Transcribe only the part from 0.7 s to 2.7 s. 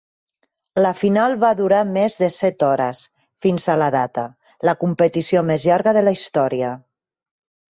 La final va durar més de set